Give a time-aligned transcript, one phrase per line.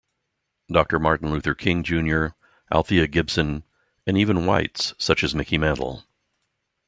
[0.67, 2.33] Doctor Martin Luther King, Junior
[2.73, 3.61] Althea Gibson,
[4.07, 6.05] and even whites such as Mickey Mantle.